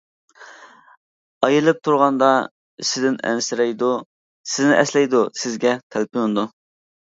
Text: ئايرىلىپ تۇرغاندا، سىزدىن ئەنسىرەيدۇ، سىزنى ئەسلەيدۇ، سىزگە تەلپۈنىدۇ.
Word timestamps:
ئايرىلىپ 1.47 1.81
تۇرغاندا، 1.87 2.29
سىزدىن 2.93 3.21
ئەنسىرەيدۇ، 3.29 3.93
سىزنى 4.55 4.75
ئەسلەيدۇ، 4.81 5.25
سىزگە 5.45 5.77
تەلپۈنىدۇ. 5.93 6.51